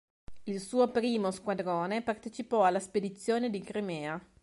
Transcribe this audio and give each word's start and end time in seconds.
Il 0.45 0.59
suo 0.59 0.89
primo 0.89 1.29
squadrone 1.29 2.01
partecipò 2.01 2.63
alla 2.65 2.79
Spedizione 2.79 3.51
di 3.51 3.61
Crimea. 3.61 4.19